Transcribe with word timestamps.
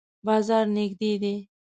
بازار 0.25 0.65
نږدې 0.77 1.11
دی؟ 1.21 1.35